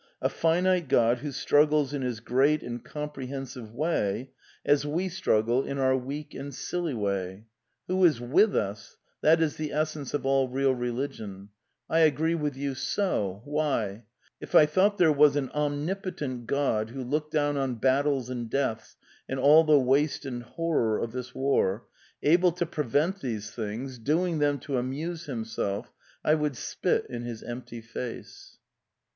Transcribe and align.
A 0.23 0.29
finite 0.29 0.87
God 0.89 1.19
who 1.19 1.31
struggles 1.31 1.93
in 1.93 2.01
his 2.01 2.21
great 2.21 2.63
and 2.63 2.83
comprehensive 2.83 3.71
way 3.71 4.31
as 4.65 4.83
we 4.83 5.09
struggle 5.09 5.61
in 5.61 5.77
144 5.77 6.09
A 6.09 6.23
DEFENCE 6.23 6.73
OF 6.73 6.73
IDEALISM 6.73 6.81
our 6.81 6.87
weak 6.87 7.37
and 7.37 7.37
silly 7.37 7.37
way— 7.39 7.45
Who 7.87 8.03
is 8.05 8.19
with 8.19 8.55
us— 8.55 8.97
that 9.21 9.39
is 9.43 9.57
the 9.57 9.71
essence 9.71 10.15
of 10.15 10.25
all 10.25 10.47
real 10.49 10.73
religion.... 10.73 11.49
I 11.87 11.99
agree 11.99 12.33
with 12.33 12.57
you 12.57 12.73
so— 12.73 13.43
Why! 13.45 14.01
if 14.39 14.55
I 14.55 14.65
thought 14.65 14.97
there 14.97 15.11
was 15.11 15.35
an 15.35 15.51
omnipotent 15.51 16.47
God 16.47 16.89
who 16.89 17.03
looked 17.03 17.31
down 17.31 17.55
on 17.57 17.75
battles 17.75 18.27
and 18.31 18.49
deaths 18.49 18.95
and 19.29 19.39
all 19.39 19.63
the 19.63 19.77
waste 19.77 20.25
and 20.25 20.41
horror 20.41 20.97
of 20.97 21.11
this 21.11 21.35
war— 21.35 21.85
able 22.23 22.51
to 22.53 22.65
prevent 22.65 23.21
these 23.21 23.51
things— 23.51 23.99
doing 23.99 24.39
them 24.39 24.57
to 24.61 24.79
amuse 24.79 25.25
himself— 25.27 25.93
I 26.25 26.33
would 26.33 26.57
spit 26.57 27.05
in 27.07 27.21
his 27.21 27.43
empty 27.43 27.81
face. 27.81 28.57